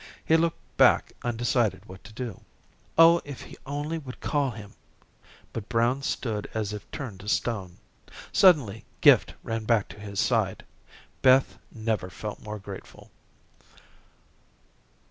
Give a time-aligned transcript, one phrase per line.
[0.25, 2.41] He looked back undecided what to do.
[2.97, 4.73] "Oh, if he only would call him,"
[5.53, 7.77] but Brown stood as if turned to stone.
[8.31, 10.65] Suddenly Gift ran back to his side.
[11.21, 13.11] Beth never felt more grateful.